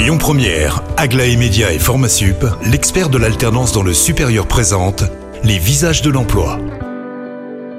Lyon 0.00 0.16
Première, 0.16 0.82
Aglaé 0.96 1.36
Média 1.36 1.74
et 1.74 1.78
Formasup, 1.78 2.46
l'expert 2.64 3.10
de 3.10 3.18
l'alternance 3.18 3.72
dans 3.72 3.82
le 3.82 3.92
supérieur 3.92 4.46
présente 4.46 5.04
les 5.44 5.58
visages 5.58 6.00
de 6.00 6.08
l'emploi. 6.08 6.58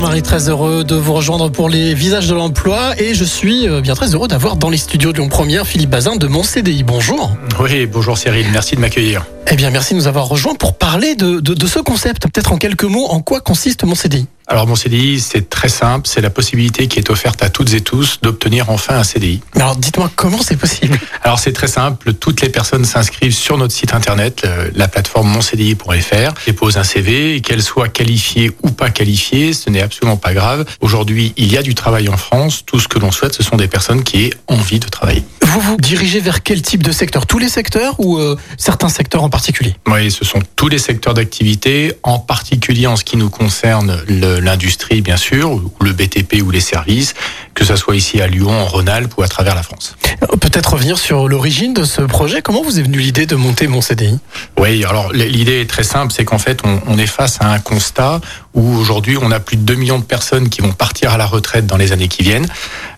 Marie, 0.00 0.20
très 0.20 0.50
heureux 0.50 0.84
de 0.84 0.96
vous 0.96 1.14
rejoindre 1.14 1.50
pour 1.50 1.70
les 1.70 1.94
visages 1.94 2.28
de 2.28 2.34
l'emploi 2.34 2.92
et 2.98 3.14
je 3.14 3.24
suis 3.24 3.66
euh, 3.66 3.80
bien 3.80 3.94
très 3.94 4.14
heureux 4.14 4.28
d'avoir 4.28 4.56
dans 4.56 4.68
les 4.68 4.76
studios 4.76 5.12
de 5.12 5.16
Lyon 5.16 5.30
Première 5.30 5.66
Philippe 5.66 5.88
Bazin 5.88 6.16
de 6.16 6.26
mon 6.26 6.42
CDI. 6.42 6.82
Bonjour. 6.82 7.34
Oui, 7.58 7.86
bonjour 7.86 8.18
Cyril, 8.18 8.48
merci 8.52 8.76
de 8.76 8.82
m'accueillir. 8.82 9.24
Eh 9.52 9.56
bien, 9.56 9.70
merci 9.70 9.94
de 9.94 9.98
nous 9.98 10.06
avoir 10.06 10.26
rejoints 10.26 10.54
pour 10.54 10.78
parler 10.78 11.16
de, 11.16 11.40
de, 11.40 11.54
de 11.54 11.66
ce 11.66 11.80
concept. 11.80 12.22
Peut-être 12.22 12.52
en 12.52 12.56
quelques 12.56 12.84
mots, 12.84 13.06
en 13.06 13.20
quoi 13.20 13.40
consiste 13.40 13.82
mon 13.82 13.96
CDI 13.96 14.28
Alors 14.46 14.68
mon 14.68 14.76
CDI, 14.76 15.18
c'est 15.18 15.50
très 15.50 15.68
simple, 15.68 16.06
c'est 16.06 16.20
la 16.20 16.30
possibilité 16.30 16.86
qui 16.86 17.00
est 17.00 17.10
offerte 17.10 17.42
à 17.42 17.50
toutes 17.50 17.74
et 17.74 17.80
tous 17.80 18.20
d'obtenir 18.22 18.70
enfin 18.70 18.94
un 18.94 19.02
CDI. 19.02 19.40
Alors, 19.56 19.74
dites-moi 19.74 20.08
comment 20.14 20.40
c'est 20.40 20.56
possible? 20.56 21.00
Alors 21.24 21.40
c'est 21.40 21.52
très 21.52 21.66
simple, 21.66 22.12
toutes 22.12 22.42
les 22.42 22.48
personnes 22.48 22.84
s'inscrivent 22.84 23.34
sur 23.34 23.58
notre 23.58 23.74
site 23.74 23.92
internet, 23.92 24.42
euh, 24.44 24.70
la 24.76 24.86
plateforme 24.86 25.28
moncdi.fr, 25.28 26.32
déposent 26.46 26.76
un 26.76 26.84
CV, 26.84 27.34
et 27.34 27.40
qu'elle 27.40 27.62
soit 27.64 27.88
qualifiée 27.88 28.52
ou 28.62 28.70
pas 28.70 28.90
qualifiée, 28.90 29.52
ce 29.52 29.68
n'est 29.68 29.82
absolument 29.82 30.16
pas 30.16 30.32
grave. 30.32 30.64
Aujourd'hui, 30.80 31.32
il 31.36 31.52
y 31.52 31.58
a 31.58 31.62
du 31.62 31.74
travail 31.74 32.08
en 32.08 32.16
France, 32.16 32.62
tout 32.64 32.78
ce 32.78 32.86
que 32.86 33.00
l'on 33.00 33.10
souhaite, 33.10 33.34
ce 33.34 33.42
sont 33.42 33.56
des 33.56 33.66
personnes 33.68 34.04
qui 34.04 34.26
aient 34.26 34.34
envie 34.46 34.78
de 34.78 34.86
travailler. 34.86 35.24
Vous 35.42 35.60
vous 35.60 35.76
dirigez 35.78 36.20
vers 36.20 36.44
quel 36.44 36.62
type 36.62 36.84
de 36.84 36.92
secteur? 36.92 37.26
Tous 37.26 37.40
les 37.40 37.48
secteurs 37.48 37.96
ou 37.98 38.18
euh, 38.18 38.36
certains 38.56 38.88
secteurs 38.88 39.24
en 39.24 39.28
particulier? 39.28 39.39
Oui, 39.86 40.10
ce 40.10 40.24
sont 40.24 40.40
tous 40.56 40.68
les 40.68 40.78
secteurs 40.78 41.14
d'activité, 41.14 41.94
en 42.02 42.18
particulier 42.18 42.86
en 42.86 42.96
ce 42.96 43.04
qui 43.04 43.16
nous 43.16 43.30
concerne 43.30 44.02
l'industrie, 44.08 45.00
bien 45.00 45.16
sûr, 45.16 45.50
ou 45.52 45.72
le 45.80 45.92
BTP 45.92 46.42
ou 46.42 46.50
les 46.50 46.60
services, 46.60 47.14
que 47.54 47.64
ce 47.64 47.76
soit 47.76 47.96
ici 47.96 48.20
à 48.20 48.26
Lyon, 48.26 48.50
en 48.50 48.66
Rhône-Alpes 48.66 49.14
ou 49.16 49.22
à 49.22 49.28
travers 49.28 49.54
la 49.54 49.62
France. 49.62 49.96
Euh, 50.22 50.36
Peut-être 50.36 50.72
revenir 50.72 50.98
sur 50.98 51.28
l'origine 51.28 51.74
de 51.74 51.84
ce 51.84 52.02
projet. 52.02 52.42
Comment 52.42 52.62
vous 52.62 52.78
est 52.78 52.82
venue 52.82 52.98
l'idée 52.98 53.26
de 53.26 53.36
monter 53.36 53.66
mon 53.66 53.80
CDI 53.80 54.18
Oui, 54.58 54.84
alors 54.84 55.12
l'idée 55.12 55.60
est 55.60 55.70
très 55.70 55.84
simple, 55.84 56.12
c'est 56.12 56.24
qu'en 56.24 56.38
fait, 56.38 56.60
on, 56.64 56.80
on 56.86 56.98
est 56.98 57.06
face 57.06 57.38
à 57.40 57.50
un 57.50 57.58
constat 57.58 58.20
où 58.54 58.76
aujourd'hui, 58.76 59.16
on 59.20 59.30
a 59.30 59.40
plus 59.40 59.56
de 59.56 59.62
2 59.62 59.74
millions 59.74 59.98
de 59.98 60.04
personnes 60.04 60.48
qui 60.48 60.60
vont 60.60 60.72
partir 60.72 61.12
à 61.12 61.16
la 61.16 61.26
retraite 61.26 61.66
dans 61.66 61.76
les 61.76 61.92
années 61.92 62.08
qui 62.08 62.22
viennent. 62.22 62.48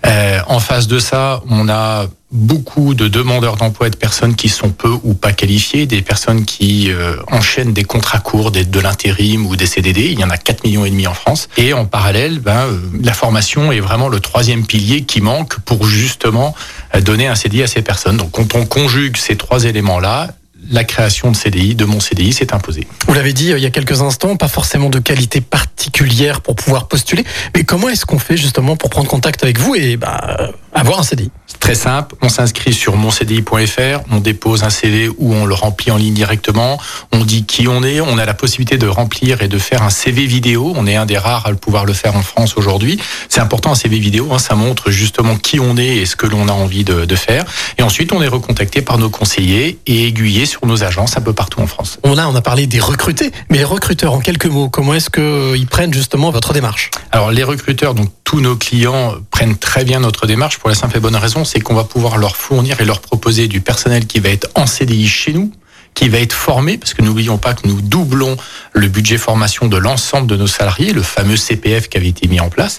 Euh, 0.07 0.41
en 0.47 0.61
face 0.61 0.87
de 0.87 0.99
ça, 0.99 1.43
on 1.49 1.69
a 1.69 2.07
beaucoup 2.33 2.95
de 2.95 3.09
demandeurs 3.09 3.57
d'emploi 3.57 3.89
et 3.89 3.91
de 3.91 3.97
personnes 3.97 4.35
qui 4.35 4.49
sont 4.49 4.71
peu 4.71 4.93
ou 5.05 5.15
pas 5.15 5.33
qualifiées, 5.33 5.87
des 5.87 6.03
personnes 6.03 6.45
qui 6.45 6.91
euh, 6.91 7.17
enchaînent 7.31 7.75
des 7.75 7.85
contrats 7.85 8.21
courts, 8.21 8.51
des, 8.51 8.65
de 8.65 8.81
l'intérim 8.81 9.47
ou 9.47 9.55
des 9.55 9.67
CDD. 9.67 10.11
Il 10.11 10.19
y 10.19 10.25
en 10.25 10.31
a 10.31 10.39
4 10.39 10.65
millions 10.65 10.85
et 10.85 10.91
demi 10.91 11.07
en 11.07 11.15
France. 11.15 11.49
Et 11.59 11.75
en 11.75 11.85
parallèle, 11.85 12.41
ben, 12.41 12.67
euh, 12.67 12.81
la 13.03 13.13
formation 13.13 13.71
est 13.71 13.81
vraiment 13.81 14.09
le 14.09 14.21
troisième 14.21 14.67
pilier 14.67 15.03
qui 15.03 15.21
manque 15.21 15.59
pour 15.61 15.87
justement 15.87 16.55
euh, 16.95 17.01
donner 17.01 17.27
un 17.27 17.35
CDI 17.35 17.65
à 17.65 17.67
ces 17.67 17.83
personnes. 17.83 18.17
Donc 18.17 18.31
quand 18.33 18.55
on 18.55 18.65
conjugue 18.65 19.17
ces 19.19 19.37
trois 19.37 19.65
éléments-là, 19.65 20.29
la 20.71 20.85
création 20.85 21.31
de 21.31 21.37
CDI, 21.37 21.75
de 21.75 21.85
mon 21.85 22.01
CDI, 22.01 22.33
s'est 22.33 22.55
imposée. 22.55 22.87
Vous 23.07 23.15
l'avez 23.15 23.33
dit 23.33 23.53
euh, 23.53 23.59
il 23.59 23.63
y 23.63 23.67
a 23.67 23.71
quelques 23.71 24.01
instants, 24.01 24.37
pas 24.37 24.49
forcément 24.49 24.89
de 24.91 24.99
qualité 24.99 25.41
particulière 25.41 26.41
pour 26.41 26.57
pouvoir 26.57 26.89
postuler. 26.89 27.25
Mais 27.55 27.65
comment 27.65 27.89
est-ce 27.89 28.07
qu'on 28.07 28.19
fait 28.19 28.37
justement 28.37 28.77
pour 28.77 28.91
prendre 28.91 29.09
contact 29.09 29.43
avec 29.43 29.59
vous 29.59 29.75
et 29.75 29.97
bah, 29.97 30.53
avoir 30.73 31.01
un 31.01 31.03
CDI 31.03 31.31
très 31.63 31.77
simple, 31.77 32.17
on 32.21 32.29
s'inscrit 32.29 32.73
sur 32.73 32.97
moncdi.fr, 32.97 34.01
on 34.11 34.19
dépose 34.19 34.65
un 34.65 34.69
CV 34.69 35.09
ou 35.17 35.33
on 35.33 35.47
le 35.47 35.55
remplit 35.55 35.93
en 35.93 35.97
ligne 35.97 36.13
directement, 36.13 36.77
on 37.13 37.25
dit 37.25 37.45
qui 37.45 37.69
on 37.69 37.85
est, 37.85 38.01
on 38.01 38.19
a 38.19 38.25
la 38.25 38.35
possibilité 38.35 38.79
de 38.79 38.89
remplir 38.89 39.43
et 39.43 39.49
de 39.49 39.59
faire 39.59 39.85
un 39.85 39.89
CV 39.89 40.27
vidéo, 40.27 40.73
on 40.75 40.89
est 40.89 40.97
un 40.97 41.07
des 41.07 41.17
rares 41.17 41.47
à 41.47 41.51
le 41.51 41.57
pouvoir 41.57 41.85
le 41.85 41.93
faire 41.93 42.17
en 42.17 42.23
France 42.23 42.55
aujourd'hui. 42.57 42.99
C'est 43.29 43.41
important 43.41 43.71
un 43.71 43.77
CV 43.77 44.01
vidéo, 44.01 44.31
hein, 44.33 44.41
ça 44.41 44.57
montre 44.57 44.91
justement 44.91 45.37
qui 45.37 45.61
on 45.61 45.77
est 45.77 45.99
et 45.99 46.05
ce 46.05 46.17
que 46.17 46.27
l'on 46.27 46.49
a 46.49 46.53
envie 46.53 46.83
de, 46.83 47.05
de 47.05 47.15
faire. 47.15 47.45
Et 47.79 47.85
ensuite 47.85 48.13
on 48.13 48.21
est 48.21 48.29
recontacté 48.29 48.83
par 48.83 48.99
nos 48.99 49.09
conseillers 49.09 49.79
et 49.87 50.09
aiguillé 50.09 50.47
sur 50.47 50.67
nos 50.67 50.83
agences 50.83 51.17
un 51.17 51.21
peu 51.21 51.33
partout 51.33 51.61
en 51.61 51.69
France. 51.69 52.01
On 52.03 52.19
a, 52.19 52.27
on 52.27 52.35
a 52.35 52.43
parlé 52.43 52.67
des 52.67 52.81
recrutés, 52.81 53.31
mais 53.51 53.59
les 53.59 53.65
recruteurs, 53.65 54.15
en 54.15 54.19
quelques 54.19 54.47
mots, 54.47 54.69
comment 54.69 54.95
est-ce 54.95 55.11
qu'ils 55.11 55.69
prennent 55.69 55.95
justement 55.95 56.33
votre 56.33 56.55
démarche? 56.55 56.91
Alors 57.13 57.31
les 57.31 57.45
recruteurs, 57.45 57.95
donc 57.95 58.09
tous 58.25 58.41
nos 58.41 58.57
clients 58.57 59.15
prennent 59.31 59.57
très 59.59 59.85
bien 59.85 60.01
notre 60.01 60.27
démarche 60.27 60.59
pour 60.59 60.71
la 60.71 60.75
simple 60.75 60.97
et 60.97 61.01
bonne 61.01 61.15
raison, 61.15 61.45
c'est 61.53 61.61
qu'on 61.61 61.75
va 61.75 61.85
pouvoir 61.85 62.17
leur 62.17 62.37
fournir 62.37 62.81
et 62.81 62.85
leur 62.87 63.01
proposer 63.01 63.47
du 63.47 63.61
personnel 63.61 64.07
qui 64.07 64.21
va 64.21 64.31
être 64.31 64.49
en 64.55 64.67
CDI 64.67 65.07
chez 65.07 65.35
nous 65.35 65.53
qui 65.95 66.09
va 66.09 66.19
être 66.21 66.33
formé, 66.33 66.79
parce 66.79 66.95
que 66.95 67.03
n'oublions 67.03 67.37
pas 67.37 67.53
que 67.53 67.69
nous 67.69 67.83
doublons 67.83 68.39
le 68.73 68.89
budget 68.89 69.19
formation 69.19 69.67
de 69.67 69.77
l'ensemble 69.77 70.27
de 70.27 70.37
nos 70.37 70.47
salariés, 70.47 70.95
le 70.95 71.03
fameux 71.03 71.37
CPF 71.37 71.91
qui 71.91 71.99
avait 71.99 72.09
été 72.09 72.29
mis 72.29 72.41
en 72.41 72.49
place. 72.49 72.79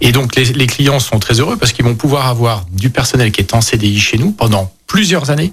Et 0.00 0.10
donc 0.10 0.34
les, 0.34 0.66
clients 0.66 0.98
sont 0.98 1.20
très 1.20 1.38
heureux 1.38 1.56
parce 1.56 1.72
qu'ils 1.72 1.84
vont 1.84 1.94
pouvoir 1.94 2.26
avoir 2.26 2.66
du 2.72 2.90
personnel 2.90 3.30
qui 3.30 3.42
est 3.42 3.54
en 3.54 3.60
CDI 3.60 4.00
chez 4.00 4.18
nous 4.18 4.32
pendant 4.32 4.72
plusieurs 4.88 5.30
années, 5.30 5.52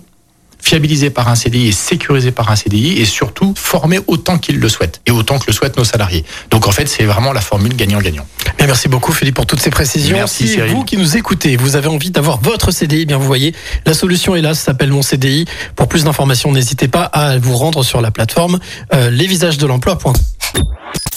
fiabilisé 0.66 1.12
par 1.12 1.28
un 1.28 1.36
CDI 1.36 1.68
et 1.68 1.72
sécurisé 1.72 2.32
par 2.32 2.50
un 2.50 2.56
CDI 2.56 3.00
et 3.00 3.06
surtout 3.06 3.54
formé 3.56 4.00
autant 4.08 4.40
qu'ils 4.40 4.60
le 4.60 4.68
souhaitent 4.68 5.00
et 5.06 5.12
autant 5.12 5.38
que 5.38 5.46
le 5.48 5.54
souhaitent 5.54 5.78
nos 5.78 5.84
salariés. 5.84 6.26
Donc 6.50 6.68
en 6.68 6.72
fait, 6.72 6.88
c'est 6.88 7.04
vraiment 7.04 7.34
la 7.34 7.42
formule 7.42 7.76
gagnant-gagnant. 7.76 8.26
Merci 8.60 8.88
beaucoup 8.88 9.14
Philippe 9.14 9.36
pour 9.36 9.46
toutes 9.46 9.62
ces 9.62 9.70
précisions. 9.70 10.18
Merci, 10.18 10.48
si 10.48 10.54
Cyril. 10.54 10.72
vous 10.72 10.84
qui 10.84 10.98
nous 10.98 11.18
écoutez, 11.18 11.56
vous 11.56 11.76
avez 11.76 11.88
envie 11.88 12.10
d'avoir 12.10 12.42
votre 12.42 12.72
CDI, 12.72 13.02
eh 13.02 13.06
bien 13.06 13.18
vous 13.18 13.28
voyez, 13.28 13.54
la 13.86 13.94
solution 13.94 14.36
est 14.36 14.42
là, 14.42 14.56
ça 14.56 14.66
s'appelle 14.66 14.90
mon 14.90 15.04
CDI. 15.04 15.46
Pour 15.76 15.88
plus 15.88 16.04
d'informations, 16.04 16.52
n'hésitez 16.52 16.88
pas 16.88 17.04
à 17.04 17.38
vous 17.38 17.56
rendre 17.56 17.84
sur 17.84 18.02
la 18.02 18.10
plateforme 18.10 18.60
euh, 18.94 19.12
lesvisagesdelemploi.com. 19.12 20.16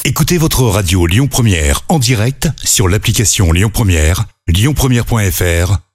Écoutez 0.04 0.36
votre 0.36 0.62
radio 0.64 1.06
Lyon 1.06 1.26
Première 1.26 1.84
en 1.88 1.98
direct 1.98 2.48
sur 2.62 2.86
l'application 2.86 3.50
Lyon 3.52 3.70
Première, 3.72 4.24
lyonpremière.fr 4.46 5.87